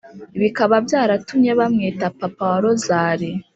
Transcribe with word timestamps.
bikaba 0.41 0.75
byaratumye 0.85 1.51
bamwita 1.59 2.05
“papa 2.19 2.43
wa 2.51 2.57
rozali” 2.63 3.29